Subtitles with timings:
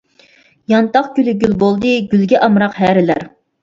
[0.73, 3.33] يانتاق گۈلى گۈل بولدى، گۈلگە ئامراق ھەرىلەر.